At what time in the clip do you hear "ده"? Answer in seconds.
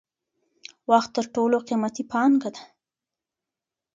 2.55-2.63